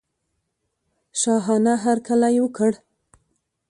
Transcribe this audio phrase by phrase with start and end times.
[1.19, 2.71] شاهانه هرکلی وکړ.